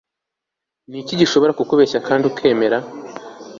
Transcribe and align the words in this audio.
Ni 0.89 0.97
iki 1.01 1.13
gishobora 1.21 1.55
kubeshya 1.71 1.99
kandi 2.07 2.23
ukemera 2.31 2.77